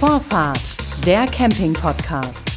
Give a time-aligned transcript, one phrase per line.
[0.00, 2.48] Vorfahrt, der Camping-Podcast.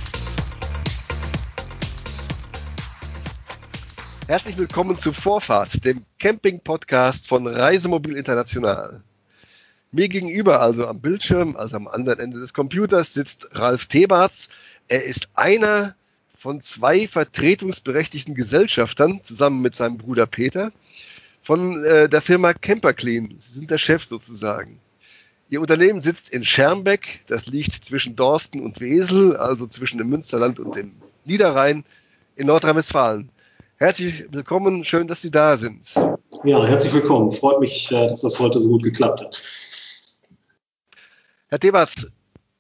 [4.28, 9.04] Herzlich willkommen zu Vorfahrt, dem Camping-Podcast von Reisemobil International.
[9.92, 14.48] Mir gegenüber, also am Bildschirm, also am anderen Ende des Computers, sitzt Ralf Thebarts.
[14.88, 15.96] Er ist einer
[16.38, 20.72] von zwei vertretungsberechtigten Gesellschaftern, zusammen mit seinem Bruder Peter,
[21.42, 23.36] von äh, der Firma Camperclean.
[23.38, 24.80] Sie sind der Chef sozusagen.
[25.50, 30.60] Ihr Unternehmen sitzt in Schermbeck, das liegt zwischen Dorsten und Wesel, also zwischen dem Münsterland
[30.60, 30.94] und dem
[31.26, 31.84] Niederrhein
[32.36, 33.30] in Nordrhein-Westfalen.
[33.78, 35.94] Herzlich willkommen, schön, dass Sie da sind.
[36.44, 37.32] Ja, herzlich willkommen.
[37.32, 39.42] Freut mich, äh, dass das heute so gut geklappt hat.
[41.50, 42.08] Herr Debats,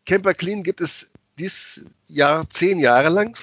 [0.05, 3.37] Camper Clean gibt es dieses Jahr zehn Jahre lang.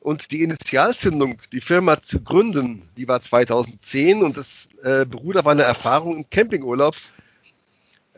[0.00, 5.46] Und die Initialzündung, die Firma zu gründen, die war 2010 und das äh, beruht auf
[5.46, 6.96] einer Erfahrung im Campingurlaub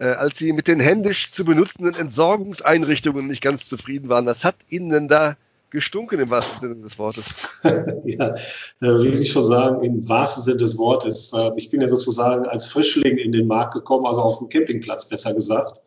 [0.02, 4.26] äh, als sie mit den händisch zu benutzenden Entsorgungseinrichtungen nicht ganz zufrieden waren.
[4.26, 5.36] Was hat ihnen denn da
[5.70, 7.24] gestunken im wahrsten Sinne des Wortes?
[8.04, 8.34] ja,
[8.80, 11.32] wie Sie schon sagen, im wahrsten Sinne des Wortes.
[11.32, 15.08] Äh, ich bin ja sozusagen als Frischling in den Markt gekommen, also auf dem Campingplatz
[15.08, 15.80] besser gesagt.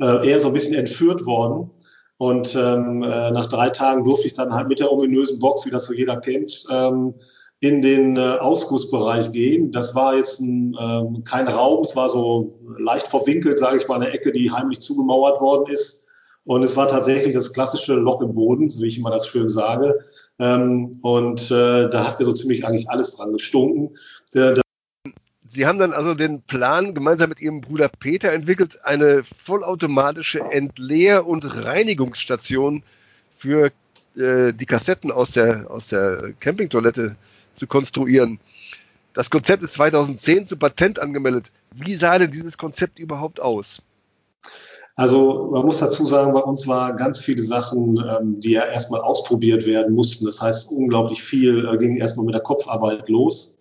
[0.00, 1.70] Äh, eher so ein bisschen entführt worden.
[2.16, 5.86] Und ähm, nach drei Tagen durfte ich dann halt mit der ominösen Box, wie das
[5.86, 7.14] so jeder kennt, ähm,
[7.62, 9.70] in den äh, Ausgussbereich gehen.
[9.70, 14.02] Das war jetzt ein, ähm, kein Raum, es war so leicht verwinkelt, sage ich mal,
[14.02, 16.08] eine Ecke, die heimlich zugemauert worden ist.
[16.44, 19.48] Und es war tatsächlich das klassische Loch im Boden, so wie ich immer das schön
[19.48, 20.04] sage.
[20.40, 23.96] Ähm, und äh, da hat mir so ziemlich eigentlich alles dran gestunken.
[24.34, 24.54] Äh,
[25.48, 31.28] Sie haben dann also den Plan gemeinsam mit Ihrem Bruder Peter entwickelt, eine vollautomatische Entleer-
[31.28, 32.82] und Reinigungsstation
[33.36, 33.70] für
[34.16, 37.14] äh, die Kassetten aus der, aus der Campingtoilette
[37.54, 38.40] zu konstruieren.
[39.14, 41.52] Das Konzept ist 2010 zu Patent angemeldet.
[41.74, 43.82] Wie sah denn dieses Konzept überhaupt aus?
[44.94, 49.00] Also man muss dazu sagen, bei uns waren ganz viele Sachen, ähm, die ja erstmal
[49.00, 50.26] ausprobiert werden mussten.
[50.26, 53.56] Das heißt, unglaublich viel äh, ging erstmal mit der Kopfarbeit los.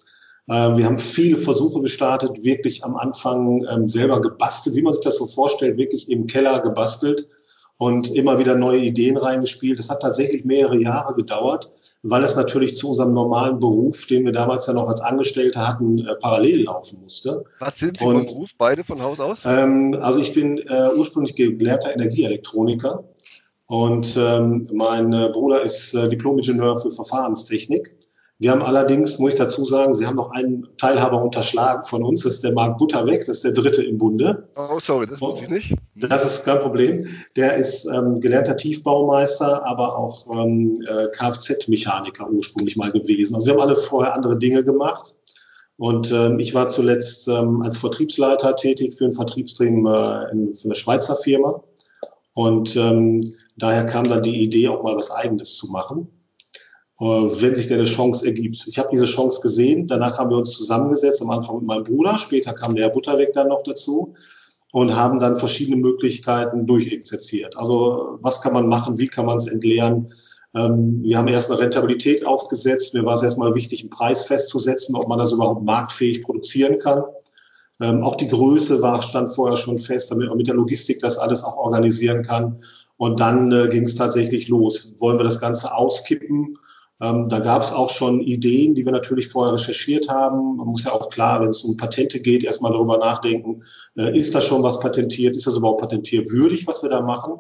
[0.50, 5.04] Ähm, wir haben viele Versuche gestartet, wirklich am Anfang ähm, selber gebastelt, wie man sich
[5.04, 7.30] das so vorstellt, wirklich im Keller gebastelt
[7.78, 9.80] und immer wieder neue Ideen reingespielt.
[9.80, 11.72] Das hat tatsächlich mehrere Jahre gedauert,
[12.04, 16.00] weil es natürlich zu unserem normalen Beruf, den wir damals ja noch als Angestellte hatten,
[16.00, 17.46] äh, parallel laufen musste.
[17.60, 19.40] Was sind Sie und, vom Beruf, beide von Haus aus?
[19.46, 23.04] Ähm, also ich bin äh, ursprünglich gelehrter Energieelektroniker
[23.68, 27.96] und ähm, mein äh, Bruder ist äh, Diplomingenieur für Verfahrenstechnik.
[28.42, 32.24] Wir haben allerdings, muss ich dazu sagen, Sie haben noch einen Teilhaber unterschlagen von uns,
[32.24, 34.50] das ist der Marc Butterweg, das ist der dritte im Bunde.
[34.58, 35.76] Oh, sorry, das wusste ich nicht.
[35.94, 37.06] Das ist kein Problem.
[37.36, 43.36] Der ist ähm, gelernter Tiefbaumeister, aber auch ähm, äh, Kfz-Mechaniker ursprünglich mal gewesen.
[43.36, 45.14] Also wir haben alle vorher andere Dinge gemacht.
[45.78, 50.66] Und ähm, ich war zuletzt ähm, als Vertriebsleiter tätig für ein Vertriebsteam äh, in, für
[50.66, 51.64] eine Schweizer Firma.
[52.34, 53.22] Und ähm,
[53.56, 56.08] daher kam dann die Idee, auch mal was Eigenes zu machen.
[57.02, 58.68] Äh, wenn sich denn eine Chance ergibt.
[58.68, 62.16] Ich habe diese Chance gesehen, danach haben wir uns zusammengesetzt, am Anfang mit meinem Bruder,
[62.16, 64.14] später kam der Butterweg dann noch dazu
[64.72, 67.58] und haben dann verschiedene Möglichkeiten durchexerziert.
[67.58, 70.14] Also was kann man machen, wie kann man es entleeren?
[70.54, 72.94] Ähm, wir haben erst eine Rentabilität aufgesetzt.
[72.94, 77.02] Mir war es erstmal wichtig, einen Preis festzusetzen, ob man das überhaupt marktfähig produzieren kann.
[77.82, 81.18] Ähm, auch die Größe war, stand vorher schon fest, damit man mit der Logistik das
[81.18, 82.62] alles auch organisieren kann.
[82.98, 84.94] Und dann äh, ging es tatsächlich los.
[85.00, 86.60] Wollen wir das Ganze auskippen?
[87.02, 90.58] Ähm, da gab es auch schon Ideen, die wir natürlich vorher recherchiert haben.
[90.58, 93.64] Man muss ja auch klar, wenn es um Patente geht, erstmal darüber nachdenken,
[93.98, 97.40] äh, ist da schon was patentiert, ist das überhaupt patentierwürdig, was wir da machen?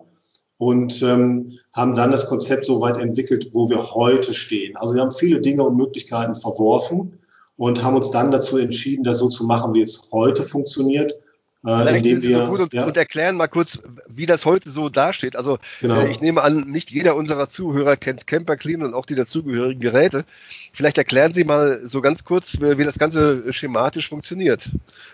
[0.58, 4.76] Und ähm, haben dann das Konzept so weit entwickelt, wo wir heute stehen.
[4.78, 7.20] Also wir haben viele Dinge und Möglichkeiten verworfen
[7.56, 11.16] und haben uns dann dazu entschieden, das so zu machen, wie es heute funktioniert.
[11.64, 12.86] Äh, indem wir, so und, ja.
[12.86, 13.78] und, erklären mal kurz,
[14.10, 15.36] wie das heute so dasteht.
[15.36, 16.02] Also genau.
[16.02, 19.80] äh, ich nehme an, nicht jeder unserer Zuhörer kennt Camper Clean und auch die dazugehörigen
[19.80, 20.26] Geräte.
[20.74, 24.72] Vielleicht erklären Sie mal so ganz kurz, wie, wie das Ganze schematisch funktioniert.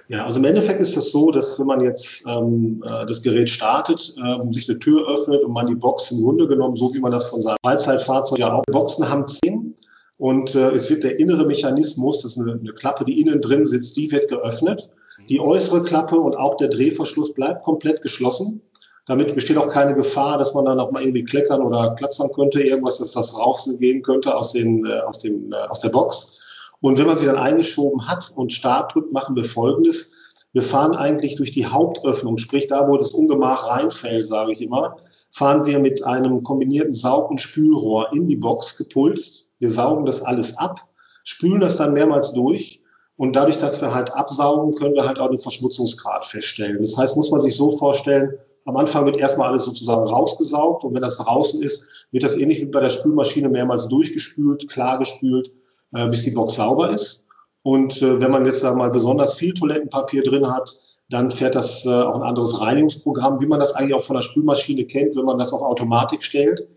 [0.07, 3.49] Ja, also im Endeffekt ist das so, dass wenn man jetzt ähm, äh, das Gerät
[3.49, 6.99] startet, äh, sich eine Tür öffnet und man die Box im Grunde genommen, so wie
[7.01, 9.75] man das von seinem Freizeitfahrzeug ja auch, Boxen haben zehn
[10.17, 13.65] und äh, es wird der innere Mechanismus, das ist eine, eine Klappe, die innen drin
[13.65, 14.89] sitzt, die wird geöffnet
[15.29, 18.61] die äußere Klappe und auch der Drehverschluss bleibt komplett geschlossen.
[19.05, 22.61] Damit besteht auch keine Gefahr, dass man dann auch mal irgendwie kleckern oder klatzern könnte,
[22.61, 26.39] irgendwas, dass was rausgehen könnte aus, den, äh, aus, dem, äh, aus der Box.
[26.81, 30.13] Und wenn man sie dann eingeschoben hat und Start drückt, machen wir Folgendes.
[30.53, 34.97] Wir fahren eigentlich durch die Hauptöffnung, sprich da, wo das Ungemach reinfällt, sage ich immer,
[35.31, 39.49] fahren wir mit einem kombinierten Saug- und Spülrohr in die Box gepulst.
[39.59, 40.87] Wir saugen das alles ab,
[41.23, 42.76] spülen das dann mehrmals durch
[43.17, 46.79] und dadurch, dass wir halt absaugen, können wir halt auch den Verschmutzungsgrad feststellen.
[46.79, 48.37] Das heißt, muss man sich so vorstellen,
[48.67, 52.59] Am Anfang wird erstmal alles sozusagen rausgesaugt und wenn das draußen ist, wird das ähnlich
[52.59, 55.51] wie bei der Spülmaschine mehrmals durchgespült, klargespült,
[55.93, 57.25] äh, bis die Box sauber ist.
[57.63, 60.75] Und äh, wenn man jetzt da mal besonders viel Toilettenpapier drin hat,
[61.09, 64.23] dann fährt das äh, auch ein anderes Reinigungsprogramm, wie man das eigentlich auch von der
[64.23, 66.67] Spülmaschine kennt, wenn man das auf Automatik stellt.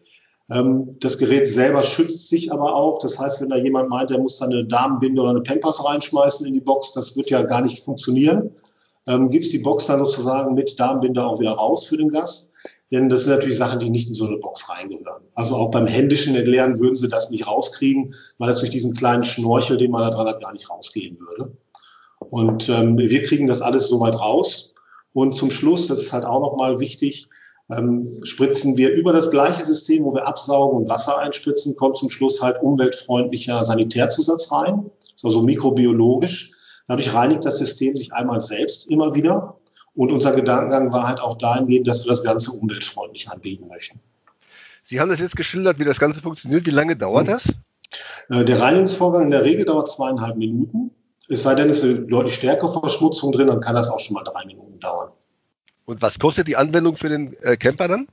[0.50, 2.98] Ähm, das Gerät selber schützt sich aber auch.
[2.98, 6.46] Das heißt, wenn da jemand meint, der muss da eine Damenbinde oder eine Pampers reinschmeißen
[6.46, 8.50] in die Box, das wird ja gar nicht funktionieren.
[9.06, 12.50] Ähm, gibst die Box dann sozusagen mit Damenbinde auch wieder raus für den Gast.
[12.90, 15.22] Denn das sind natürlich Sachen, die nicht in so eine Box reingehören.
[15.34, 19.22] Also auch beim händischen Entleeren würden sie das nicht rauskriegen, weil das durch diesen kleinen
[19.22, 21.56] Schnorchel, den man da dran hat, gar nicht rausgehen würde.
[22.18, 24.74] Und ähm, wir kriegen das alles soweit raus.
[25.12, 27.28] Und zum Schluss, das ist halt auch nochmal wichtig,
[27.70, 32.10] ähm, spritzen wir über das gleiche System, wo wir absaugen und Wasser einspritzen, kommt zum
[32.10, 34.90] Schluss halt umweltfreundlicher Sanitärzusatz rein.
[35.00, 36.52] Das ist also mikrobiologisch.
[36.88, 39.56] Dadurch reinigt das System sich einmal selbst immer wieder.
[39.94, 44.00] Und unser Gedankengang war halt auch dahingehend, dass wir das Ganze umweltfreundlich anbieten möchten.
[44.82, 46.66] Sie haben das jetzt geschildert, wie das Ganze funktioniert.
[46.66, 47.48] Wie lange dauert das?
[48.30, 50.90] Äh, der Reinigungsvorgang in der Regel dauert zweieinhalb Minuten.
[51.28, 54.14] Es sei denn, es ist eine deutlich stärkere Verschmutzung drin, dann kann das auch schon
[54.14, 55.10] mal drei Minuten dauern.
[55.90, 58.06] Und was kostet die Anwendung für den äh, Camper dann?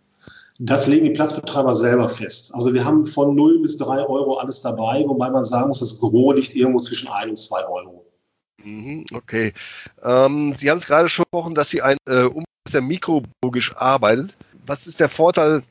[0.59, 2.55] Das legen die Platzbetreiber selber fest.
[2.55, 5.99] Also wir haben von 0 bis 3 Euro alles dabei, wobei man sagen muss, das
[5.99, 8.05] Gros liegt irgendwo zwischen 1 und 2 Euro.
[8.63, 9.53] Mhm, okay.
[10.03, 12.27] Ähm, Sie haben es gerade schon gesprochen, dass Sie ein äh,
[12.73, 14.37] der mikrobiologisch arbeitet.
[14.65, 15.61] Was ist der Vorteil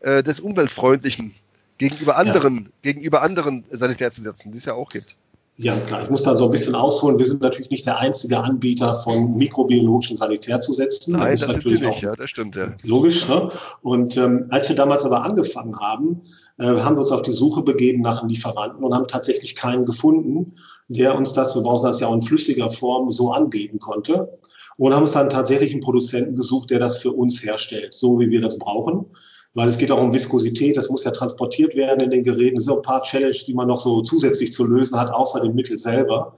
[0.00, 1.34] äh, des umweltfreundlichen
[1.76, 2.70] gegenüber anderen, ja.
[2.80, 5.14] gegenüber anderen Sanitärzusätzen, die es ja auch gibt?
[5.62, 6.02] Ja, klar.
[6.02, 7.20] Ich muss da so ein bisschen ausholen.
[7.20, 11.12] Wir sind natürlich nicht der einzige Anbieter von mikrobiologischen Sanitärzusätzen.
[11.12, 12.02] Nein, das, das natürlich nicht.
[12.02, 12.56] Ja, das stimmt.
[12.56, 12.74] Ja.
[12.82, 13.28] Logisch.
[13.28, 13.48] Ne?
[13.80, 16.22] Und ähm, als wir damals aber angefangen haben,
[16.58, 19.86] äh, haben wir uns auf die Suche begeben nach einem Lieferanten und haben tatsächlich keinen
[19.86, 20.56] gefunden,
[20.88, 24.36] der uns das, wir brauchen das ja auch in flüssiger Form, so anbieten konnte.
[24.78, 28.30] Und haben uns dann tatsächlich einen Produzenten gesucht, der das für uns herstellt, so wie
[28.30, 29.06] wir das brauchen
[29.54, 32.56] weil es geht auch um Viskosität, das muss ja transportiert werden in den Geräten.
[32.56, 35.54] Das sind ein paar Challenges, die man noch so zusätzlich zu lösen hat, außer dem
[35.54, 36.36] Mittel selber.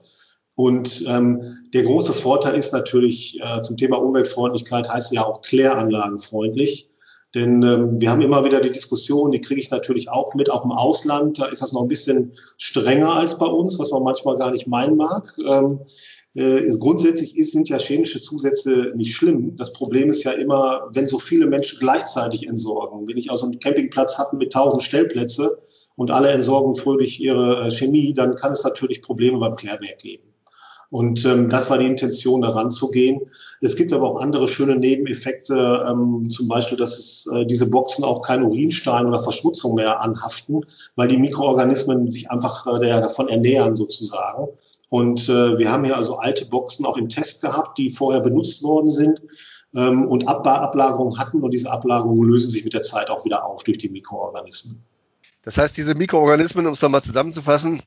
[0.56, 6.90] Und ähm, der große Vorteil ist natürlich äh, zum Thema Umweltfreundlichkeit heißt ja auch kläranlagenfreundlich.
[7.34, 10.64] Denn ähm, wir haben immer wieder die Diskussion, die kriege ich natürlich auch mit, auch
[10.64, 14.38] im Ausland, da ist das noch ein bisschen strenger als bei uns, was man manchmal
[14.38, 15.36] gar nicht meinen mag.
[15.44, 15.80] Ähm,
[16.34, 19.54] äh, grundsätzlich ist, sind ja chemische Zusätze nicht schlimm.
[19.56, 23.06] Das Problem ist ja immer, wenn so viele Menschen gleichzeitig entsorgen.
[23.06, 25.58] Wenn ich also einen Campingplatz habe mit tausend Stellplätze
[25.96, 30.34] und alle entsorgen fröhlich ihre äh, Chemie, dann kann es natürlich Probleme beim Klärwerk geben.
[30.90, 33.22] Und ähm, das war die Intention, daran zu gehen.
[33.60, 38.04] Es gibt aber auch andere schöne Nebeneffekte, ähm, zum Beispiel, dass es, äh, diese Boxen
[38.04, 40.64] auch kein Urinstein oder Verschmutzung mehr anhaften,
[40.94, 44.48] weil die Mikroorganismen sich einfach äh, davon ernähren sozusagen.
[44.94, 48.62] Und äh, wir haben hier also alte Boxen auch im Test gehabt, die vorher benutzt
[48.62, 49.20] worden sind
[49.74, 51.42] ähm, und Ab Ablagerungen hatten.
[51.42, 54.84] Und diese Ablagerungen lösen sich mit der Zeit auch wieder auf durch die Mikroorganismen.
[55.42, 57.82] Das heißt, diese Mikroorganismen, um es nochmal zusammenzufassen,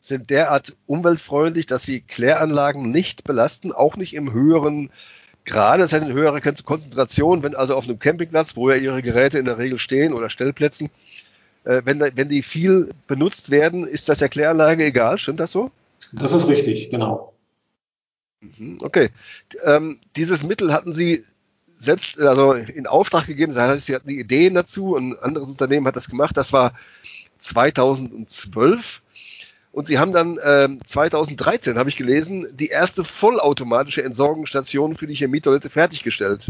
[0.00, 4.90] sind derart umweltfreundlich, dass sie Kläranlagen nicht belasten, auch nicht im höheren
[5.46, 9.38] Grade, das heißt in höherer Konzentration, wenn also auf einem Campingplatz, wo ja ihre Geräte
[9.38, 10.90] in der Regel stehen oder Stellplätzen,
[11.64, 15.70] äh, wenn, wenn die viel benutzt werden, ist das der Kläranlage egal, stimmt das so?
[16.12, 17.34] Das ist richtig, genau.
[18.40, 19.10] Mhm, okay.
[19.64, 21.24] Ähm, dieses Mittel hatten Sie
[21.76, 25.86] selbst also in Auftrag gegeben, das heißt, Sie hatten die Ideen dazu, ein anderes Unternehmen
[25.86, 26.72] hat das gemacht, das war
[27.38, 29.02] 2012.
[29.70, 35.14] Und sie haben dann ähm, 2013, habe ich gelesen, die erste vollautomatische Entsorgungsstation für die
[35.14, 36.48] Chemietoilette fertiggestellt.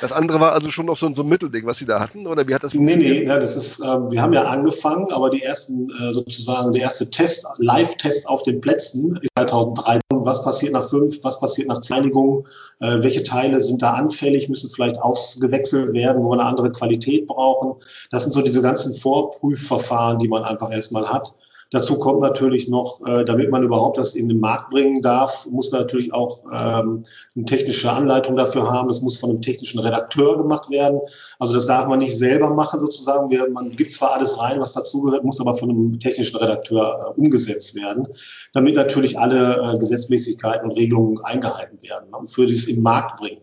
[0.00, 2.26] Das andere war also schon noch so ein, so ein Mittelding, was Sie da hatten,
[2.26, 3.12] oder wie hat das funktioniert?
[3.12, 6.72] Nee, nee, ja, das ist, äh, wir haben ja angefangen, aber die ersten, äh, sozusagen,
[6.72, 10.00] der erste Test, Live-Test auf den Plätzen ist 2013.
[10.10, 12.46] Was passiert nach fünf, was passiert nach Zeinigung,
[12.80, 17.26] äh, welche Teile sind da anfällig, müssen vielleicht ausgewechselt werden, wo wir eine andere Qualität
[17.26, 17.74] brauchen.
[18.10, 21.34] Das sind so diese ganzen Vorprüfverfahren, die man einfach erstmal hat.
[21.72, 25.72] Dazu kommt natürlich noch, äh, damit man überhaupt das in den Markt bringen darf, muss
[25.72, 28.88] man natürlich auch ähm, eine technische Anleitung dafür haben.
[28.88, 31.00] Das muss von einem technischen Redakteur gemacht werden.
[31.38, 33.34] Also das darf man nicht selber machen sozusagen.
[33.54, 37.74] Man gibt zwar alles rein, was dazugehört, muss aber von einem technischen Redakteur äh, umgesetzt
[37.74, 38.06] werden,
[38.52, 43.40] damit natürlich alle äh, Gesetzmäßigkeiten und Regelungen eingehalten werden ne, für dieses im Markt bringen.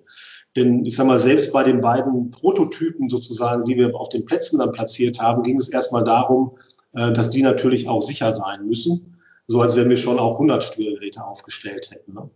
[0.56, 4.60] Denn ich sage mal, selbst bei den beiden Prototypen sozusagen, die wir auf den Plätzen
[4.60, 6.58] dann platziert haben, ging es erstmal darum,
[6.94, 10.64] äh, dass die natürlich auch sicher sein müssen, so als wenn wir schon auch 100
[10.64, 12.14] Steuergeräte aufgestellt hätten.
[12.14, 12.30] Ne?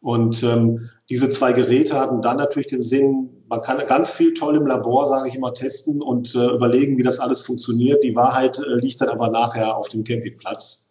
[0.00, 4.56] Und ähm, diese zwei Geräte hatten dann natürlich den Sinn, man kann ganz viel toll
[4.56, 8.04] im Labor, sage ich immer, testen und äh, überlegen, wie das alles funktioniert.
[8.04, 10.88] Die Wahrheit äh, liegt dann aber nachher auf dem Campingplatz.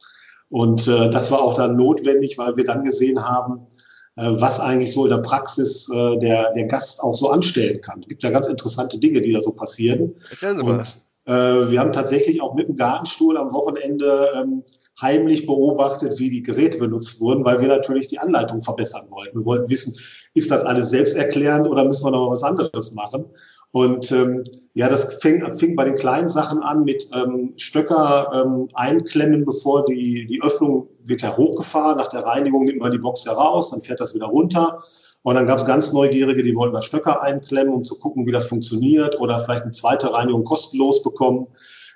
[0.50, 3.68] Und äh, das war auch dann notwendig, weil wir dann gesehen haben,
[4.16, 8.02] äh, was eigentlich so in der Praxis äh, der, der Gast auch so anstellen kann.
[8.02, 10.16] Es gibt ja ganz interessante Dinge, die da so passieren.
[10.30, 10.80] Erzählen Sie mal.
[10.80, 10.86] Und, äh,
[11.26, 14.64] wir haben tatsächlich auch mit dem Gartenstuhl am Wochenende ähm,
[15.02, 19.40] heimlich beobachtet, wie die Geräte benutzt wurden, weil wir natürlich die Anleitung verbessern wollten.
[19.40, 19.96] Wir wollten wissen,
[20.34, 23.26] ist das alles selbsterklärend oder müssen wir noch was anderes machen?
[23.72, 24.44] Und ähm,
[24.76, 29.86] ja, das fing, fing bei den kleinen Sachen an mit ähm, Stöcker ähm, einklemmen, bevor
[29.86, 31.98] die, die Öffnung wird ja hochgefahren.
[31.98, 34.84] Nach der Reinigung nimmt man die Box heraus, dann fährt das wieder runter.
[35.24, 38.32] Und dann gab es ganz Neugierige, die wollten da Stöcker einklemmen, um zu gucken, wie
[38.32, 41.48] das funktioniert oder vielleicht eine zweite Reinigung kostenlos bekommen.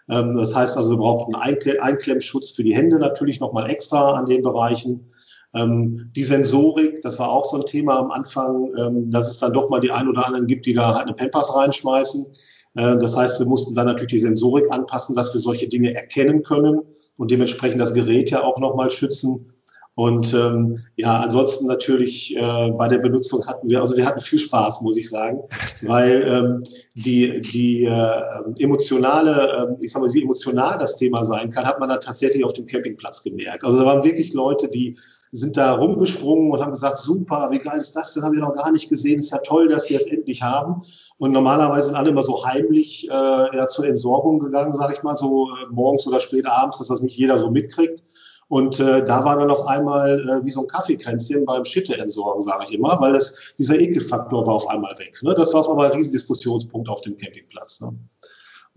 [0.10, 4.26] Ähm, das heißt also, wir brauchen einen Einklemmschutz für die Hände natürlich nochmal extra an
[4.26, 5.12] den Bereichen.
[5.54, 9.54] Ähm, die Sensorik, das war auch so ein Thema am Anfang, ähm, dass es dann
[9.54, 12.28] doch mal die ein oder anderen gibt, die da halt eine Pampers reinschmeißen.
[12.76, 16.44] Äh, das heißt, wir mussten dann natürlich die Sensorik anpassen, dass wir solche Dinge erkennen
[16.44, 16.82] können
[17.18, 19.54] und dementsprechend das Gerät ja auch nochmal schützen.
[19.98, 24.38] Und ähm, ja, ansonsten natürlich äh, bei der Benutzung hatten wir, also wir hatten viel
[24.38, 25.40] Spaß, muss ich sagen,
[25.82, 26.64] weil ähm,
[26.94, 28.22] die, die äh,
[28.60, 32.46] emotionale, äh, ich sag mal, wie emotional das Thema sein kann, hat man dann tatsächlich
[32.46, 33.64] auf dem Campingplatz gemerkt.
[33.64, 35.00] Also da waren wirklich Leute, die
[35.32, 38.54] sind da rumgesprungen und haben gesagt, super, wie geil ist das denn, haben wir noch
[38.54, 40.84] gar nicht gesehen, ist ja toll, dass sie es endlich haben.
[41.18, 45.18] Und normalerweise sind alle immer so heimlich äh, ja, zur Entsorgung gegangen, sage ich mal,
[45.18, 48.04] so äh, morgens oder spät abends, dass das nicht jeder so mitkriegt.
[48.50, 52.42] Und äh, da war dann auf einmal äh, wie so ein Kaffeekränzchen beim Schitte entsorgen,
[52.42, 55.22] sage ich immer, weil das, dieser Ekelfaktor war auf einmal weg.
[55.22, 55.34] Ne?
[55.36, 57.82] Das war auf einmal ein Riesendiskussionspunkt auf dem Campingplatz.
[57.82, 57.98] Ne?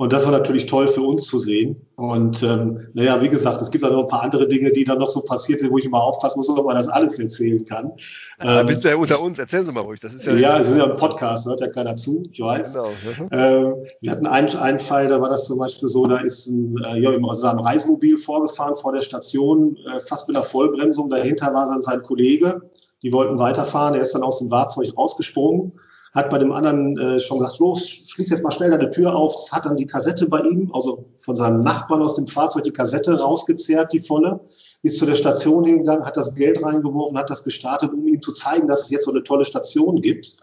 [0.00, 1.86] Und das war natürlich toll für uns zu sehen.
[1.94, 4.96] Und ähm, naja, wie gesagt, es gibt dann noch ein paar andere Dinge, die dann
[4.96, 7.92] noch so passiert sind, wo ich immer aufpassen muss, ob man das alles erzählen kann.
[8.38, 10.00] Da ähm, bist du ja unter uns, erzählen Sie mal ruhig.
[10.00, 12.72] Das ist ja, ja, das ist ja ein Podcast, hört ja keiner zu, ich weiß.
[12.72, 12.86] Genau.
[12.88, 13.28] Mhm.
[13.30, 16.82] Ähm, wir hatten einen, einen Fall, da war das zum Beispiel so, da ist ein,
[16.82, 21.10] äh, ja, also ein Reisemobil vorgefahren vor der Station, äh, fast mit einer Vollbremsung.
[21.10, 22.70] Dahinter war dann sein Kollege.
[23.02, 23.92] Die wollten weiterfahren.
[23.92, 25.72] Er ist dann aus dem Fahrzeug rausgesprungen
[26.12, 29.34] hat bei dem anderen äh, schon gesagt, los, schließ jetzt mal schnell deine Tür auf.
[29.34, 32.72] Das hat dann die Kassette bei ihm, also von seinem Nachbarn aus dem Fahrzeug, die
[32.72, 34.40] Kassette rausgezerrt, die volle,
[34.82, 38.32] ist zu der Station hingegangen, hat das Geld reingeworfen, hat das gestartet, um ihm zu
[38.32, 40.36] zeigen, dass es jetzt so eine tolle Station gibt.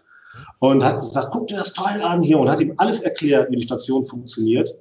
[0.58, 3.56] Und hat gesagt, guck dir das Teil an hier und hat ihm alles erklärt, wie
[3.56, 4.74] die Station funktioniert.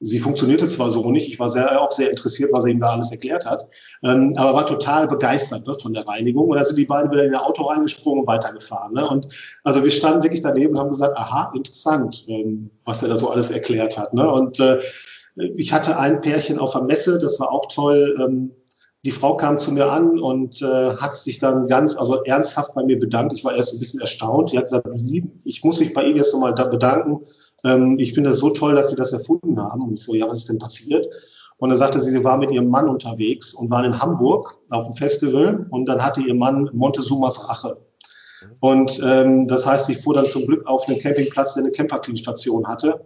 [0.00, 2.90] Sie funktionierte zwar so nicht, ich war sehr, auch sehr interessiert, was er ihm da
[2.90, 3.66] alles erklärt hat,
[4.02, 6.48] ähm, aber war total begeistert ne, von der Reinigung.
[6.48, 8.92] Und da sind die beiden wieder in ihr Auto reingesprungen und weitergefahren.
[8.92, 9.06] Ne?
[9.06, 9.28] Und
[9.64, 13.30] also wir standen wirklich daneben und haben gesagt, aha, interessant, ähm, was er da so
[13.30, 14.14] alles erklärt hat.
[14.14, 14.30] Ne?
[14.30, 14.80] Und äh,
[15.56, 18.16] ich hatte ein Pärchen auf der Messe, das war auch toll.
[18.20, 18.52] Ähm,
[19.04, 22.82] die Frau kam zu mir an und äh, hat sich dann ganz, also ernsthaft bei
[22.82, 23.34] mir bedankt.
[23.34, 24.50] Ich war erst ein bisschen erstaunt.
[24.50, 24.88] Die hat gesagt,
[25.44, 27.20] ich muss mich bei Ihnen jetzt nochmal da bedanken
[27.66, 29.82] ähm, ich finde es so toll, dass Sie das erfunden haben.
[29.82, 31.06] Und ich so, ja, was ist denn passiert?
[31.58, 34.86] Und dann sagte sie, sie war mit ihrem Mann unterwegs und waren in Hamburg auf
[34.86, 37.78] dem Festival und dann hatte ihr Mann Montezumas Rache.
[38.60, 42.66] Und ähm, das heißt, sie fuhr dann zum Glück auf einen Campingplatz, der eine Camperclean-Station
[42.68, 43.02] hatte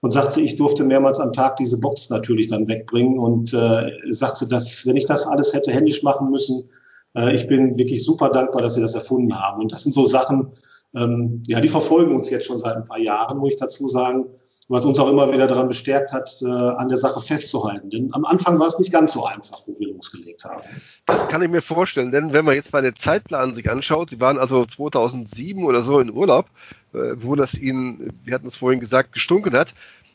[0.00, 4.48] und sagte, ich durfte mehrmals am Tag diese Box natürlich dann wegbringen und äh, sagte,
[4.48, 6.68] dass wenn ich das alles hätte händisch machen müssen,
[7.14, 9.62] äh, ich bin wirklich super dankbar, dass sie das erfunden haben.
[9.62, 10.52] Und das sind so Sachen,
[10.94, 14.26] ähm, ja, die verfolgen uns jetzt schon seit ein paar Jahren, muss ich dazu sagen,
[14.68, 17.90] was uns auch immer wieder daran bestärkt hat, äh, an der Sache festzuhalten.
[17.90, 20.62] Denn am Anfang war es nicht ganz so einfach, wo wir losgelegt haben.
[21.06, 24.20] Das kann ich mir vorstellen, denn wenn man jetzt mal den Zeitplan sich anschaut, Sie
[24.20, 26.46] waren also 2007 oder so in Urlaub,
[26.92, 29.74] äh, wo das Ihnen, wir hatten es vorhin gesagt, gestunken hat.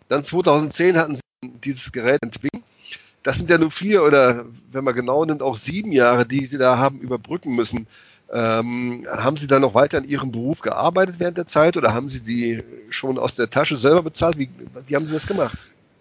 [0.09, 1.21] Dann 2010 hatten Sie
[1.63, 2.63] dieses Gerät entwickelt.
[3.23, 6.57] Das sind ja nur vier oder, wenn man genau nimmt, auch sieben Jahre, die Sie
[6.57, 7.87] da haben überbrücken müssen.
[8.31, 12.09] Ähm, haben Sie dann noch weiter in Ihrem Beruf gearbeitet während der Zeit oder haben
[12.09, 14.37] Sie die schon aus der Tasche selber bezahlt?
[14.37, 14.49] Wie,
[14.85, 15.57] wie haben Sie das gemacht?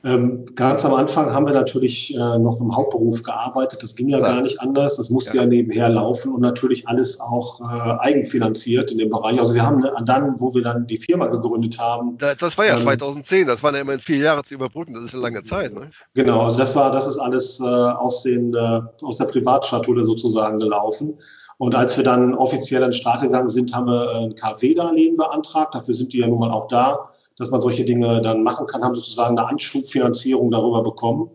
[0.07, 3.83] Ähm, ganz am Anfang haben wir natürlich äh, noch im Hauptberuf gearbeitet.
[3.83, 4.35] Das ging ja Klar.
[4.35, 4.97] gar nicht anders.
[4.97, 5.43] Das musste ja.
[5.43, 9.41] ja nebenher laufen und natürlich alles auch äh, eigenfinanziert in dem Bereich.
[9.41, 12.19] Also wir haben dann, wo wir dann die Firma gegründet haben.
[12.19, 13.49] Das, das war ja ähm, 2010.
[13.49, 14.95] Das waren ja immerhin vier Jahre zu überbrücken.
[14.95, 15.75] Das ist eine lange Zeit.
[15.75, 15.91] Ne?
[16.15, 16.43] Genau.
[16.43, 21.15] Also das war, das ist alles äh, aus den äh, aus der Privatschatulle sozusagen gelaufen.
[21.59, 25.75] Und als wir dann offiziell an den Start gegangen sind, haben wir ein KfW-Darlehen beantragt.
[25.75, 28.83] Dafür sind die ja nun mal auch da, dass man solche Dinge dann machen kann,
[28.83, 31.31] haben sozusagen eine Anschubfinanzierung darüber bekommen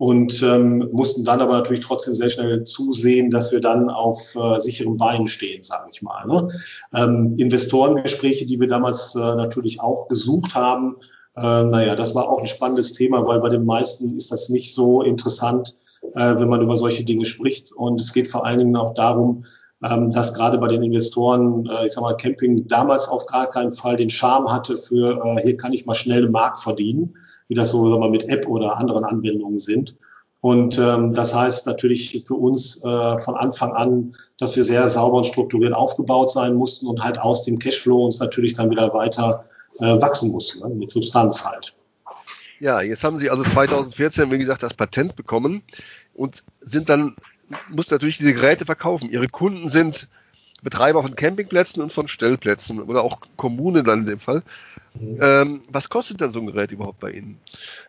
[0.00, 4.58] und ähm, mussten dann aber natürlich trotzdem sehr schnell zusehen, dass wir dann auf äh,
[4.58, 6.26] sicheren Beinen stehen, sage ich mal.
[6.26, 6.48] Ne?
[6.94, 10.96] Ähm, Investorengespräche, die wir damals äh, natürlich auch gesucht haben,
[11.36, 14.74] äh, naja, das war auch ein spannendes Thema, weil bei den meisten ist das nicht
[14.74, 15.76] so interessant,
[16.14, 17.72] äh, wenn man über solche Dinge spricht.
[17.72, 19.44] Und es geht vor allen Dingen auch darum,
[19.82, 23.72] ähm, dass gerade bei den Investoren, äh, ich sag mal, Camping damals auf gar keinen
[23.72, 27.16] Fall den Charme hatte für, äh, hier kann ich mal schnell eine Mark verdienen,
[27.48, 29.96] wie das so mal, mit App oder anderen Anwendungen sind.
[30.42, 35.18] Und ähm, das heißt natürlich für uns äh, von Anfang an, dass wir sehr sauber
[35.18, 39.44] und strukturiert aufgebaut sein mussten und halt aus dem Cashflow uns natürlich dann wieder weiter
[39.80, 40.74] äh, wachsen mussten, ne?
[40.74, 41.74] mit Substanz halt.
[42.58, 45.62] Ja, jetzt haben Sie also 2014, wie gesagt, das Patent bekommen
[46.14, 47.16] und sind dann,
[47.70, 49.10] muss natürlich diese Geräte verkaufen.
[49.10, 50.08] Ihre Kunden sind
[50.62, 54.42] Betreiber von Campingplätzen und von Stellplätzen oder auch Kommunen dann in dem Fall.
[54.94, 55.18] Mhm.
[55.20, 57.38] Ähm, was kostet denn so ein Gerät überhaupt bei Ihnen?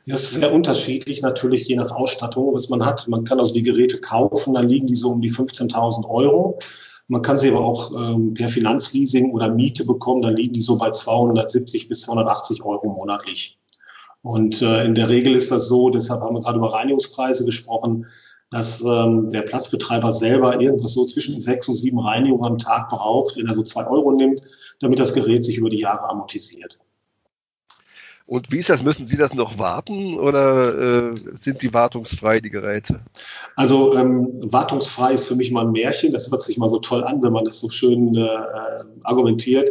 [0.06, 3.08] Das ist sehr unterschiedlich, natürlich je nach Ausstattung, was man hat.
[3.08, 6.60] Man kann also die Geräte kaufen, dann liegen die so um die 15.000 Euro.
[7.08, 10.78] Man kann sie aber auch ähm, per Finanzleasing oder Miete bekommen, dann liegen die so
[10.78, 13.58] bei 270 bis 280 Euro monatlich.
[14.22, 18.06] Und äh, in der Regel ist das so, deshalb haben wir gerade über Reinigungspreise gesprochen,
[18.52, 23.38] dass ähm, der Platzbetreiber selber irgendwas so zwischen sechs und sieben Reinigungen am Tag braucht,
[23.38, 24.42] wenn er so zwei Euro nimmt,
[24.80, 26.78] damit das Gerät sich über die Jahre amortisiert.
[28.32, 28.84] Und wie ist das?
[28.84, 33.02] Müssen Sie das noch warten oder äh, sind die wartungsfrei, die Geräte?
[33.58, 36.14] Also ähm, wartungsfrei ist für mich mal ein Märchen.
[36.14, 38.28] Das hört sich mal so toll an, wenn man das so schön äh,
[39.04, 39.70] argumentiert.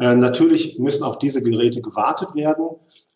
[0.00, 2.70] Äh, natürlich müssen auch diese Geräte gewartet werden.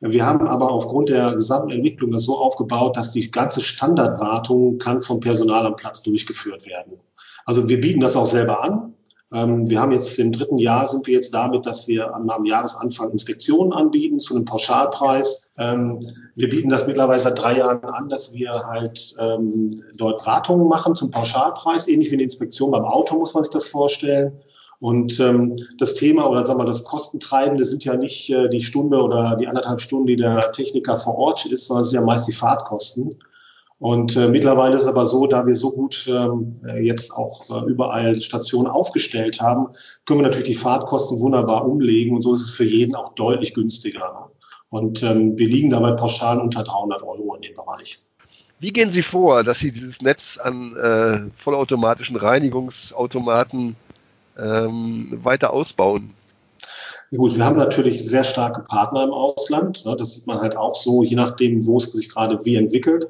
[0.07, 5.01] Wir haben aber aufgrund der gesamten Entwicklung das so aufgebaut, dass die ganze Standardwartung kann
[5.01, 7.01] vom Personal am Platz durchgeführt werden.
[7.47, 8.95] Also wir bieten das auch selber an.
[9.33, 13.11] Ähm, wir haben jetzt im dritten Jahr sind wir jetzt damit, dass wir am, Jahresanfang
[13.13, 15.51] Inspektionen anbieten zu einem Pauschalpreis.
[15.57, 16.01] Ähm,
[16.35, 20.97] wir bieten das mittlerweile seit drei Jahren an, dass wir halt ähm, dort Wartungen machen
[20.97, 24.41] zum Pauschalpreis, ähnlich wie eine Inspektion beim Auto muss man sich das vorstellen.
[24.85, 29.01] Und ähm, das Thema oder sagen wir das Kostentreibende sind ja nicht äh, die Stunde
[29.01, 32.29] oder die anderthalb Stunden, die der Techniker vor Ort ist, sondern es sind ja meist
[32.29, 33.15] die Fahrtkosten.
[33.79, 37.65] Und äh, mittlerweile ist es aber so, da wir so gut ähm, jetzt auch äh,
[37.67, 39.69] überall Stationen aufgestellt haben,
[40.05, 43.55] können wir natürlich die Fahrtkosten wunderbar umlegen und so ist es für jeden auch deutlich
[43.55, 44.33] günstiger.
[44.69, 48.01] Und ähm, wir liegen dabei pauschal unter 300 Euro in dem Bereich.
[48.61, 53.77] Wie gehen Sie vor, dass Sie dieses Netz an äh, vollautomatischen Reinigungsautomaten
[54.39, 56.15] ähm, weiter ausbauen?
[57.11, 59.85] Ja gut, wir haben natürlich sehr starke Partner im Ausland.
[59.85, 59.95] Ne?
[59.97, 63.09] Das sieht man halt auch so, je nachdem, wo es sich gerade wie entwickelt.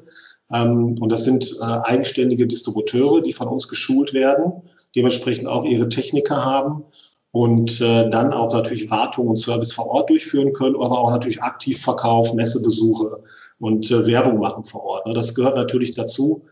[0.51, 4.61] Ähm, und das sind äh, eigenständige Distributeure, die von uns geschult werden,
[4.95, 6.83] dementsprechend auch ihre Techniker haben
[7.31, 11.41] und äh, dann auch natürlich Wartung und Service vor Ort durchführen können, aber auch natürlich
[11.41, 13.23] aktiv Verkauf, Messebesuche
[13.59, 15.07] und äh, Werbung machen vor Ort.
[15.07, 15.13] Ne?
[15.13, 16.45] Das gehört natürlich dazu,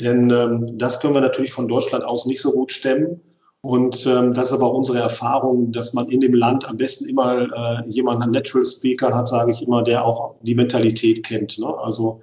[0.00, 3.20] denn ähm, das können wir natürlich von Deutschland aus nicht so gut stemmen.
[3.62, 7.08] Und ähm, das ist aber auch unsere Erfahrung, dass man in dem Land am besten
[7.08, 11.58] immer äh, jemanden, einen Natural Speaker hat, sage ich immer, der auch die Mentalität kennt.
[11.58, 11.66] Ne?
[11.66, 12.22] Also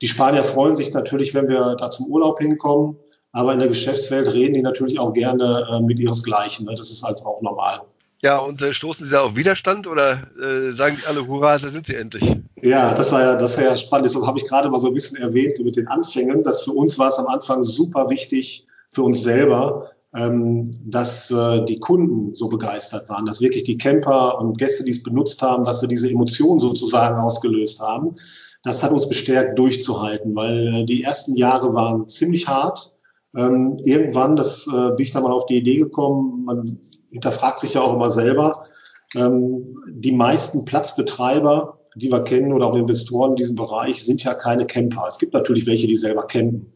[0.00, 2.96] die Spanier freuen sich natürlich, wenn wir da zum Urlaub hinkommen,
[3.32, 6.64] aber in der Geschäftswelt reden die natürlich auch gerne äh, mit ihresgleichen.
[6.64, 6.74] Ne?
[6.74, 7.82] Das ist halt auch normal.
[8.22, 11.68] Ja, und äh, stoßen Sie da auf Widerstand oder äh, sagen die alle, hurra, da
[11.68, 12.36] sind Sie endlich?
[12.62, 14.06] Ja, das war ja, das war ja spannend.
[14.06, 16.98] Deshalb habe ich gerade mal so ein bisschen erwähnt mit den Anfängen, dass für uns
[16.98, 19.90] war es am Anfang super wichtig, für uns selber,
[20.84, 25.02] dass äh, die Kunden so begeistert waren, dass wirklich die Camper und Gäste, die es
[25.02, 28.16] benutzt haben, dass wir diese Emotionen sozusagen ausgelöst haben.
[28.62, 32.94] Das hat uns bestärkt, durchzuhalten, weil äh, die ersten Jahre waren ziemlich hart.
[33.36, 36.78] Ähm, irgendwann, das äh, bin ich dann mal auf die Idee gekommen, man
[37.10, 38.64] hinterfragt sich ja auch immer selber,
[39.14, 44.34] ähm, die meisten Platzbetreiber, die wir kennen oder auch Investoren in diesem Bereich, sind ja
[44.34, 45.06] keine Camper.
[45.08, 46.72] Es gibt natürlich welche, die selber campen.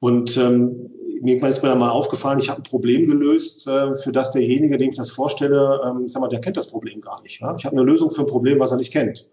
[0.00, 4.12] Und ähm, mir ist mir dann mal aufgefallen, ich habe ein Problem gelöst, äh, für
[4.12, 7.22] das derjenige, dem ich das vorstelle, ähm, ich sag mal, der kennt das Problem gar
[7.22, 7.40] nicht.
[7.40, 7.54] Ja?
[7.56, 9.28] Ich habe eine Lösung für ein Problem, was er nicht kennt.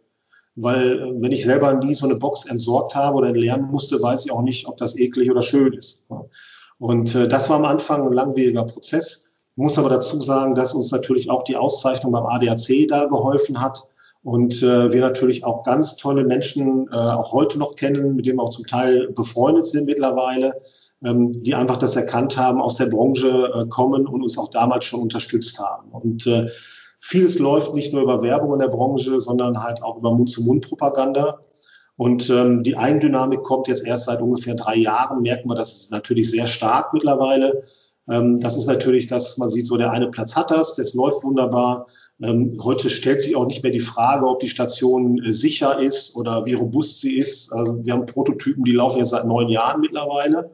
[0.55, 4.25] Weil äh, wenn ich selber nie so eine Box entsorgt habe oder lernen musste, weiß
[4.25, 6.07] ich auch nicht, ob das eklig oder schön ist.
[6.09, 6.25] Ja?
[6.79, 9.47] Und äh, das war am Anfang ein langwieriger Prozess.
[9.51, 13.61] Ich muss aber dazu sagen, dass uns natürlich auch die Auszeichnung beim ADAC da geholfen
[13.61, 13.87] hat,
[14.27, 18.39] und äh, wir natürlich auch ganz tolle Menschen äh, auch heute noch kennen, mit denen
[18.39, 20.59] wir auch zum Teil befreundet sind mittlerweile,
[21.01, 24.83] ähm, die einfach das erkannt haben, aus der Branche äh, kommen und uns auch damals
[24.83, 25.91] schon unterstützt haben.
[25.91, 26.47] Und äh,
[26.99, 31.39] vieles läuft nicht nur über Werbung in der Branche, sondern halt auch über Mund-zu-Mund-Propaganda.
[31.95, 35.91] Und ähm, die Eigendynamik kommt jetzt erst seit ungefähr drei Jahren, merken wir, das ist
[35.93, 37.63] natürlich sehr stark mittlerweile.
[38.09, 41.23] Ähm, das ist natürlich, dass man sieht, so der eine Platz hat das, das läuft
[41.23, 41.87] wunderbar.
[42.21, 46.15] Ähm, heute stellt sich auch nicht mehr die Frage, ob die Station äh, sicher ist
[46.15, 47.53] oder wie robust sie ist.
[47.53, 50.51] Also wir haben Prototypen, die laufen jetzt seit neun Jahren mittlerweile.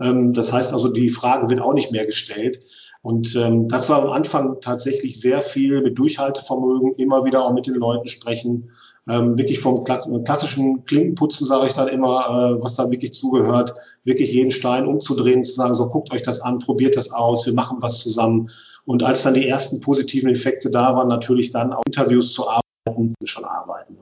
[0.00, 2.60] Ähm, das heißt also, die Frage wird auch nicht mehr gestellt.
[3.04, 7.66] Und ähm, das war am Anfang tatsächlich sehr viel mit Durchhaltevermögen, immer wieder auch mit
[7.66, 8.70] den Leuten sprechen,
[9.06, 13.74] ähm, wirklich vom klassischen Klinkenputzen, sage ich dann immer, äh, was da wirklich zugehört,
[14.04, 17.52] wirklich jeden Stein umzudrehen, zu sagen, so guckt euch das an, probiert das aus, wir
[17.52, 18.48] machen was zusammen.
[18.86, 23.14] Und als dann die ersten positiven Effekte da waren, natürlich dann auch Interviews zu arbeiten,
[23.24, 23.96] schon arbeiten.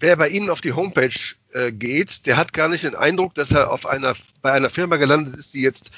[0.00, 3.52] wer bei Ihnen auf die Homepage äh, geht, der hat gar nicht den Eindruck, dass
[3.52, 5.90] er auf einer, bei einer Firma gelandet ist, die jetzt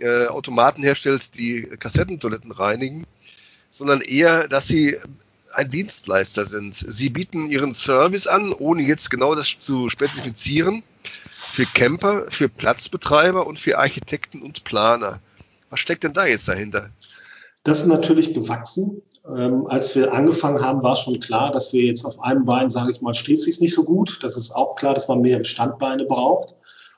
[0.00, 3.06] äh, Automaten herstellt, die Kassettentoiletten reinigen,
[3.70, 4.98] sondern eher, dass Sie
[5.54, 6.74] ein Dienstleister sind.
[6.74, 10.82] Sie bieten Ihren Service an, ohne jetzt genau das zu spezifizieren,
[11.30, 15.20] für Camper, für Platzbetreiber und für Architekten und Planer.
[15.70, 16.90] Was steckt denn da jetzt dahinter?
[17.68, 19.02] Das ist natürlich gewachsen.
[19.30, 22.92] Ähm, als wir angefangen haben, war schon klar, dass wir jetzt auf einem Bein, sage
[22.92, 24.20] ich mal, steht sich nicht so gut.
[24.22, 26.54] Das ist auch klar, dass man mehr Standbeine braucht.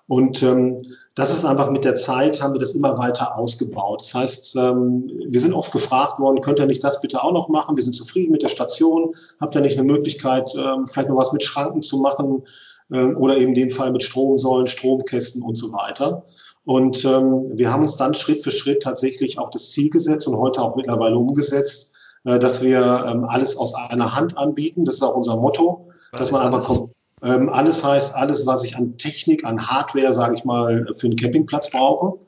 [0.06, 0.80] Und ähm,
[1.16, 4.00] das ist einfach mit der Zeit, haben wir das immer weiter ausgebaut.
[4.00, 7.48] Das heißt, ähm, wir sind oft gefragt worden, könnt ihr nicht das bitte auch noch
[7.48, 7.76] machen?
[7.76, 9.16] Wir sind zufrieden mit der Station.
[9.40, 12.44] Habt ihr nicht eine Möglichkeit, ähm, vielleicht noch was mit Schranken zu machen?
[12.92, 16.26] Ähm, oder eben den Fall mit Stromsäulen, Stromkästen und so weiter.
[16.64, 20.36] Und ähm, wir haben uns dann Schritt für Schritt tatsächlich auf das Ziel gesetzt und
[20.36, 21.94] heute auch mittlerweile umgesetzt,
[22.24, 24.84] äh, dass wir ähm, alles aus einer Hand anbieten.
[24.84, 26.92] Das ist auch unser Motto, was dass man einfach kommt.
[27.22, 31.16] Ähm, alles heißt, alles, was ich an Technik, an Hardware, sage ich mal, für einen
[31.16, 32.18] Campingplatz brauche.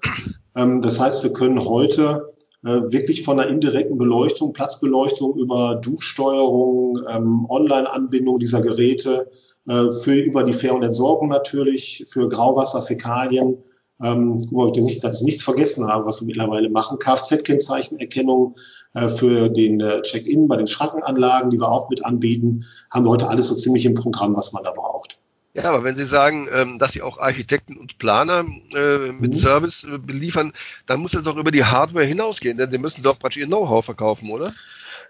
[0.55, 2.33] Ähm, das heißt, wir können heute
[2.65, 9.31] äh, wirklich von der indirekten Beleuchtung, Platzbeleuchtung über Duschsteuerung, ähm, Online-Anbindung dieser Geräte,
[9.67, 13.59] äh, für über die Fähr- und Entsorgung natürlich, für Grauwasser, Fäkalien,
[14.03, 16.99] ähm, wo ich nicht, dass ich nichts vergessen habe, was wir mittlerweile machen.
[16.99, 18.57] Kfz-Kennzeichenerkennung
[18.95, 23.11] äh, für den äh, Check-in bei den Schrankenanlagen, die wir auch mit anbieten, haben wir
[23.11, 25.19] heute alles so ziemlich im Programm, was man da braucht.
[25.55, 29.39] Ja, aber wenn Sie sagen, ähm, dass Sie auch Architekten und Planer äh, mit mhm.
[29.39, 30.53] Service äh, beliefern,
[30.87, 33.85] dann muss das doch über die Hardware hinausgehen, denn Sie müssen doch praktisch Ihr Know-how
[33.85, 34.53] verkaufen, oder?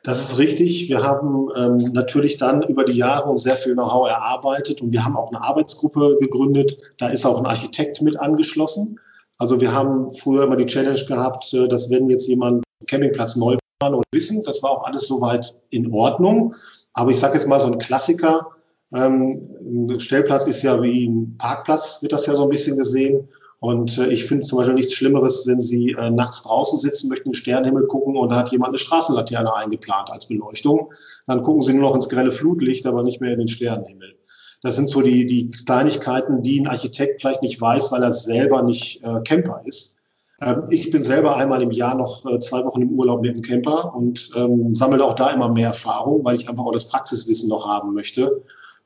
[0.02, 0.88] Das ist richtig.
[0.88, 5.04] Wir haben ähm, natürlich dann über die Jahre uns sehr viel Know-how erarbeitet und wir
[5.04, 6.78] haben auch eine Arbeitsgruppe gegründet.
[6.98, 8.98] Da ist auch ein Architekt mit angeschlossen.
[9.38, 13.56] Also wir haben früher immer die Challenge gehabt, äh, dass wenn jetzt jemand Campingplatz neu
[13.78, 16.56] planen und wissen, das war auch alles soweit in Ordnung.
[16.92, 18.48] Aber ich sage jetzt mal so ein Klassiker.
[18.92, 23.28] Ähm, ein Stellplatz ist ja wie ein Parkplatz, wird das ja so ein bisschen gesehen.
[23.62, 27.28] Und äh, ich finde zum Beispiel nichts Schlimmeres, wenn Sie äh, nachts draußen sitzen, möchten
[27.28, 30.92] den Sternenhimmel gucken und da hat jemand eine Straßenlaterne eingeplant als Beleuchtung.
[31.28, 34.18] Dann gucken Sie nur noch ins grelle Flutlicht, aber nicht mehr in den Sternenhimmel.
[34.62, 38.64] Das sind so die, die Kleinigkeiten, die ein Architekt vielleicht nicht weiß, weil er selber
[38.64, 39.98] nicht äh, Camper ist.
[40.40, 43.42] Ähm, ich bin selber einmal im Jahr noch äh, zwei Wochen im Urlaub mit dem
[43.42, 47.48] Camper und ähm, sammle auch da immer mehr Erfahrung, weil ich einfach auch das Praxiswissen
[47.48, 48.42] noch haben möchte.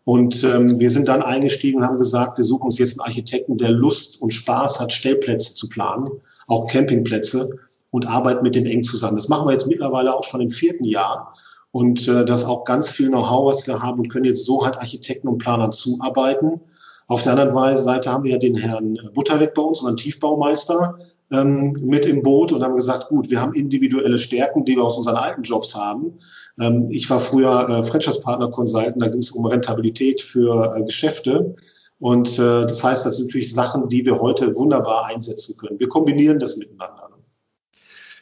[0.07, 3.59] Und ähm, wir sind dann eingestiegen und haben gesagt, wir suchen uns jetzt einen Architekten,
[3.59, 6.05] der Lust und Spaß hat, Stellplätze zu planen,
[6.47, 7.51] auch Campingplätze
[7.91, 9.17] und arbeiten mit denen eng zusammen.
[9.17, 11.35] Das machen wir jetzt mittlerweile auch schon im vierten Jahr.
[11.73, 14.77] Und äh, das auch ganz viel Know-how, was wir haben und können jetzt so halt
[14.77, 16.61] Architekten und Planern zuarbeiten.
[17.09, 21.77] Auf der anderen Seite haben wir ja den Herrn Butterweg bei uns, unseren Tiefbaumeister, ähm,
[21.83, 25.17] mit im Boot und haben gesagt, gut, wir haben individuelle Stärken, die wir aus unseren
[25.17, 26.19] alten Jobs haben.
[26.61, 30.83] Ähm, ich war früher äh, Franchise Partner Consultant, da ging es um Rentabilität für äh,
[30.85, 31.57] Geschäfte.
[31.99, 35.81] Und äh, das heißt, das sind natürlich Sachen, die wir heute wunderbar einsetzen können.
[35.81, 37.07] Wir kombinieren das miteinander.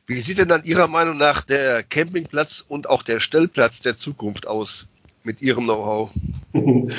[0.06, 4.46] Wie sieht denn dann Ihrer Meinung nach der Campingplatz und auch der Stellplatz der Zukunft
[4.46, 4.86] aus?
[5.24, 6.10] Mit Ihrem Know-how?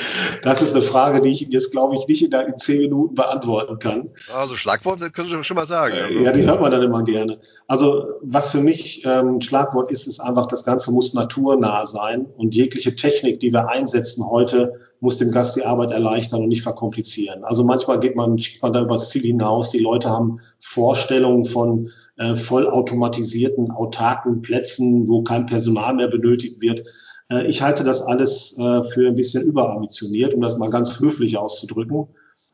[0.42, 3.14] Das ist eine Frage, die ich Ihnen jetzt, glaube ich, nicht in, in zehn Minuten
[3.14, 4.10] beantworten kann.
[4.34, 5.94] Also Schlagworte können Sie schon mal sagen.
[5.94, 7.38] Äh, ja, die hört man dann immer gerne.
[7.66, 12.54] Also was für mich ähm, Schlagwort ist, ist einfach, das Ganze muss naturnah sein und
[12.54, 17.44] jegliche Technik, die wir einsetzen heute, muss dem Gast die Arbeit erleichtern und nicht verkomplizieren.
[17.44, 19.70] Also manchmal geht man, schickt man da über das Ziel hinaus.
[19.70, 26.84] Die Leute haben Vorstellungen von äh, vollautomatisierten, autarken Plätzen, wo kein Personal mehr benötigt wird.
[27.30, 31.38] Äh, ich halte das alles äh, für ein bisschen überambitioniert, um das mal ganz höflich
[31.38, 32.08] auszudrücken.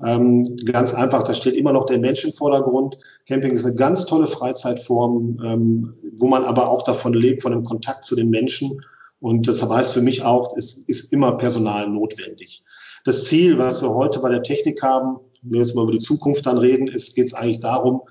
[0.05, 2.99] Ähm, ganz einfach, da steht immer noch der Mensch im Vordergrund.
[3.27, 7.65] Camping ist eine ganz tolle Freizeitform, ähm, wo man aber auch davon lebt, von dem
[7.65, 8.85] Kontakt zu den Menschen.
[9.21, 12.65] Und das heißt für mich auch, es ist immer Personal notwendig.
[13.05, 15.99] Das Ziel, was wir heute bei der Technik haben, wenn wir jetzt mal über die
[15.99, 18.03] Zukunft dann reden, ist, geht es eigentlich darum,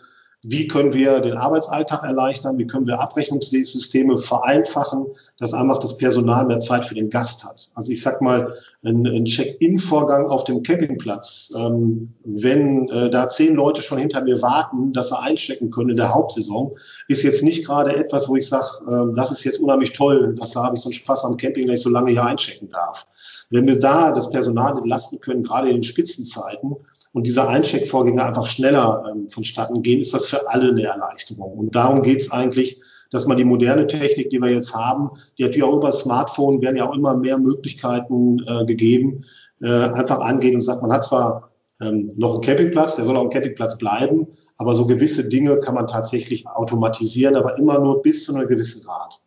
[0.44, 5.06] wie können wir den Arbeitsalltag erleichtern, wie können wir Abrechnungssysteme vereinfachen,
[5.38, 7.70] dass einfach das Personal mehr Zeit für den Gast hat.
[7.76, 13.54] Also ich sag mal, ein, ein Check-in-Vorgang auf dem Campingplatz, ähm, wenn äh, da zehn
[13.54, 16.72] Leute schon hinter mir warten, dass sie einchecken können in der Hauptsaison,
[17.08, 20.52] ist jetzt nicht gerade etwas, wo ich sage, äh, das ist jetzt unheimlich toll, dass
[20.52, 23.06] da habe ich so einen Spaß am Camping, dass ich so lange hier einchecken darf.
[23.52, 26.78] Wenn wir da das Personal entlasten können, gerade in den Spitzenzeiten,
[27.14, 31.58] und diese Eincheckvorgänge einfach schneller ähm, vonstatten gehen, ist das für alle eine Erleichterung.
[31.58, 35.44] Und darum geht es eigentlich, dass man die moderne Technik, die wir jetzt haben, die
[35.44, 39.26] natürlich auch über Smartphone werden ja auch immer mehr Möglichkeiten äh, gegeben,
[39.62, 43.24] äh, einfach angeht und sagt, man hat zwar ähm, noch einen Campingplatz, der soll auch
[43.24, 48.24] ein Campingplatz bleiben, aber so gewisse Dinge kann man tatsächlich automatisieren, aber immer nur bis
[48.24, 49.20] zu einem gewissen Grad.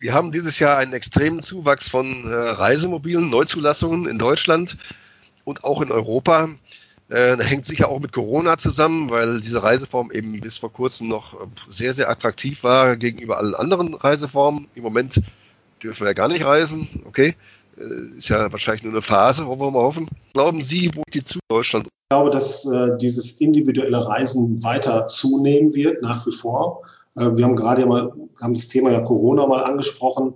[0.00, 4.76] Wir haben dieses Jahr einen extremen Zuwachs von äh, Reisemobilen, Neuzulassungen in Deutschland
[5.44, 6.48] und auch in Europa.
[7.10, 11.34] Äh, hängt sicher auch mit Corona zusammen, weil diese Reiseform eben bis vor kurzem noch
[11.34, 14.68] äh, sehr, sehr attraktiv war gegenüber allen anderen Reiseformen.
[14.74, 15.22] Im Moment
[15.82, 17.34] dürfen wir ja gar nicht reisen, okay.
[17.78, 20.08] Äh, ist ja wahrscheinlich nur eine Phase, wollen wir mal hoffen.
[20.34, 21.86] Glauben Sie, wo die zu Deutschland?
[21.86, 26.82] Ich glaube, dass äh, dieses individuelle Reisen weiter zunehmen wird, nach wie vor.
[27.16, 30.34] Äh, wir haben gerade ja mal, haben das Thema ja Corona mal angesprochen.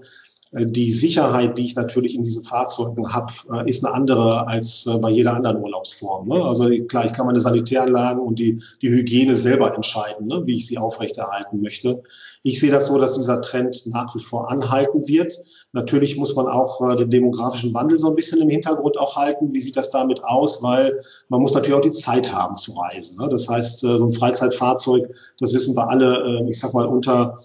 [0.53, 4.89] Äh, die Sicherheit, die ich natürlich in diesen Fahrzeugen habe, äh, ist eine andere als
[5.01, 6.29] bei jeder anderen Urlaubsform.
[6.29, 6.35] Ne?
[6.35, 10.43] Also klar, ich kann meine Sanitäranlagen und die, die Hygiene selber entscheiden, ne?
[10.45, 12.03] wie ich sie aufrechterhalten möchte.
[12.43, 15.43] Ich sehe das so, dass dieser Trend nach wie vor anhalten wird.
[15.73, 19.55] Natürlich muss man auch den demografischen Wandel so ein bisschen im Hintergrund auch halten.
[19.55, 20.61] Wie sieht das damit aus?
[20.61, 23.23] Weil man muss natürlich auch die Zeit haben zu reisen.
[23.23, 23.29] Ne?
[23.29, 27.37] Das heißt, so ein Freizeitfahrzeug, das wissen wir alle, ich sag mal unter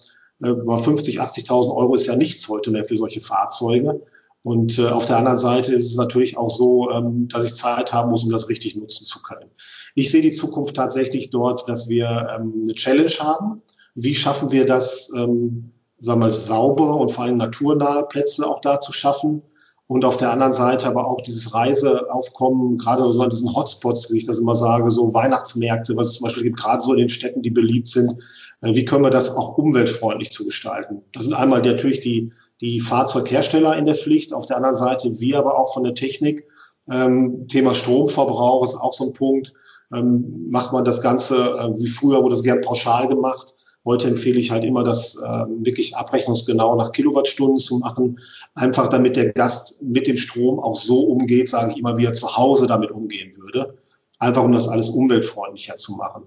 [0.42, 4.02] 50, äh, 80.000 Euro ist ja nichts heute mehr für solche Fahrzeuge.
[4.44, 7.92] Und äh, auf der anderen Seite ist es natürlich auch so, ähm, dass ich Zeit
[7.92, 9.50] haben muss, um das richtig nutzen zu können.
[9.96, 13.62] Ich sehe die Zukunft tatsächlich dort, dass wir ähm, eine Challenge haben.
[13.96, 18.62] Wie schaffen wir das, ähm, sagen wir mal, saubere und vor allem naturnahe Plätze auch
[18.62, 19.42] da zu schaffen?
[19.88, 24.18] Und auf der anderen Seite aber auch dieses Reiseaufkommen, gerade so an diesen Hotspots, wie
[24.18, 27.10] ich das immer sage, so Weihnachtsmärkte, was es zum Beispiel gibt, gerade so in den
[27.10, 28.18] Städten, die beliebt sind,
[28.62, 31.04] wie können wir das auch umweltfreundlich zu gestalten?
[31.14, 35.38] Das sind einmal natürlich die, die Fahrzeughersteller in der Pflicht, auf der anderen Seite wir
[35.38, 36.48] aber auch von der Technik.
[36.90, 39.54] Ähm, Thema Stromverbrauch ist auch so ein Punkt.
[39.94, 43.54] Ähm, macht man das Ganze, äh, wie früher wurde es gern pauschal gemacht.
[43.86, 48.20] Heute empfehle ich halt immer, das äh, wirklich abrechnungsgenau nach Kilowattstunden zu machen,
[48.54, 52.14] einfach damit der Gast mit dem Strom auch so umgeht, sage ich immer, wie er
[52.14, 53.78] zu Hause damit umgehen würde.
[54.20, 56.24] Einfach um das alles umweltfreundlicher zu machen.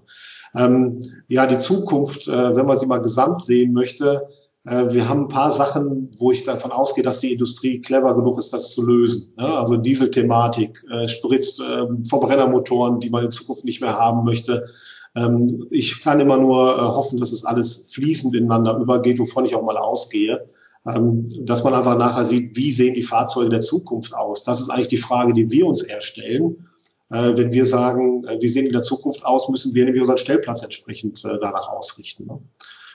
[0.55, 4.27] Ähm, ja, die Zukunft, äh, wenn man sie mal gesamt sehen möchte,
[4.65, 8.37] äh, wir haben ein paar Sachen, wo ich davon ausgehe, dass die Industrie clever genug
[8.37, 9.33] ist, das zu lösen.
[9.37, 9.45] Ne?
[9.45, 14.67] Also Dieselthematik, äh, Sprit, äh, Verbrennermotoren, die man in Zukunft nicht mehr haben möchte.
[15.15, 19.55] Ähm, ich kann immer nur äh, hoffen, dass es alles fließend ineinander übergeht, wovon ich
[19.55, 20.49] auch mal ausgehe.
[20.87, 24.43] Ähm, dass man einfach nachher sieht, wie sehen die Fahrzeuge der Zukunft aus.
[24.43, 26.41] Das ist eigentlich die Frage, die wir uns eher stellen.
[26.51, 26.70] Äh,
[27.11, 30.63] wenn wir sagen, äh, wie sehen in der Zukunft aus, müssen wir nämlich unseren Stellplatz
[30.63, 32.27] entsprechend äh, danach ausrichten.
[32.27, 32.39] Ne?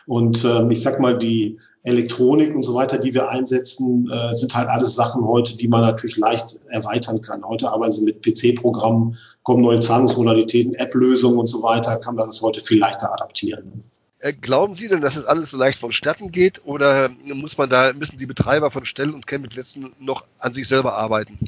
[0.06, 4.54] Und ähm, ich sag mal, die Elektronik und so weiter, die wir einsetzen, äh, sind
[4.54, 7.44] halt alles Sachen heute, die man natürlich leicht erweitern kann.
[7.44, 12.42] Heute arbeiten sie mit PC-Programmen, kommen neue Zahlungsmodalitäten, App-Lösungen und so weiter, kann man das
[12.42, 13.84] heute viel leichter adaptieren.
[14.40, 17.92] Glauben Sie denn, dass es das alles so leicht vonstatten geht oder muss man da,
[17.92, 21.38] müssen die Betreiber von Stell- und Campingplätzen noch an sich selber arbeiten?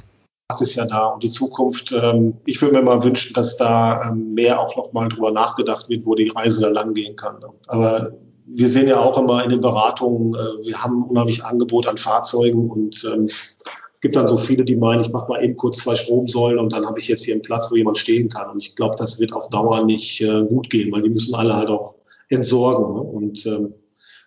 [0.61, 1.93] Ist ja da und die Zukunft.
[1.93, 5.91] Ähm, ich würde mir mal wünschen, dass da ähm, mehr auch noch mal drüber nachgedacht
[5.91, 7.37] wird, wo die Reise da lang gehen kann.
[7.67, 8.13] Aber
[8.47, 12.71] wir sehen ja auch immer in den Beratungen, äh, wir haben unheimlich Angebot an Fahrzeugen
[12.71, 15.97] und ähm, es gibt dann so viele, die meinen, ich mache mal eben kurz zwei
[15.97, 18.49] Stromsäulen und dann habe ich jetzt hier einen Platz, wo jemand stehen kann.
[18.49, 21.57] Und ich glaube, das wird auf Dauer nicht äh, gut gehen, weil die müssen alle
[21.57, 21.97] halt auch
[22.31, 22.95] entsorgen.
[22.95, 23.01] Ne?
[23.03, 23.75] Und ähm,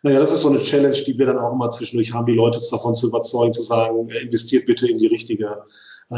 [0.03, 2.59] naja, das ist so eine Challenge, die wir dann auch immer zwischendurch haben, die Leute
[2.69, 5.63] davon zu überzeugen, zu sagen, äh, investiert bitte in die richtige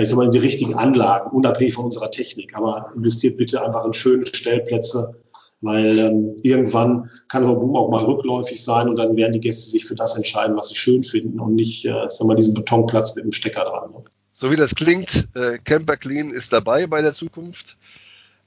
[0.02, 2.58] ich sag mal, in die richtigen Anlagen, unabhängig von unserer Technik.
[2.58, 5.16] Aber investiert bitte einfach in schöne Stellplätze,
[5.62, 9.70] weil ähm, irgendwann kann der Boom auch mal rückläufig sein und dann werden die Gäste
[9.70, 13.16] sich für das entscheiden, was sie schön finden und nicht, äh, sag mal, diesen Betonplatz
[13.16, 13.92] mit dem Stecker dran.
[13.92, 14.04] Ne?
[14.32, 17.78] So wie das klingt, äh, Camper Clean ist dabei bei der Zukunft.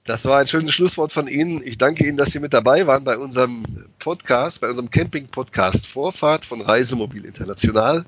[0.05, 1.63] Das war ein schönes Schlusswort von Ihnen.
[1.65, 3.65] Ich danke Ihnen, dass Sie mit dabei waren bei unserem
[3.99, 8.05] Podcast, bei unserem Camping-Podcast Vorfahrt von Reisemobil International.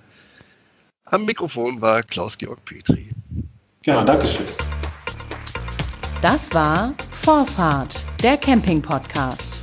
[1.11, 3.11] Am Mikrofon war Klaus-Georg Petri.
[3.87, 4.47] Ja, danke schön.
[6.21, 9.58] Das war Vorfahrt, der Camping-Podcast.